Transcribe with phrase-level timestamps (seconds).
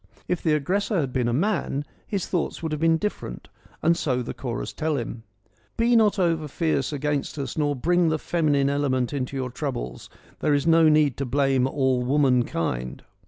[0.27, 3.49] If the aggressor had been a man, his thoughts would have been different
[3.83, 5.21] and so the chorus tell him.
[5.75, 10.09] 1 Be not over fierce against us nor bring the feminine element into your troubles.
[10.39, 13.03] There is no need to blame all womankind.'